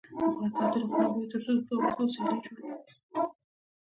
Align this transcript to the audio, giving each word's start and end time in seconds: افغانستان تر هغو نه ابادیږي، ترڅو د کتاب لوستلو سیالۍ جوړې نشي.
افغانستان 0.29 0.67
تر 0.73 0.79
هغو 0.83 0.95
نه 0.99 1.03
ابادیږي، 1.07 1.29
ترڅو 1.31 1.49
د 1.55 1.59
کتاب 1.65 1.81
لوستلو 1.83 2.11
سیالۍ 2.13 2.39
جوړې 2.45 2.63
نشي. 2.71 2.95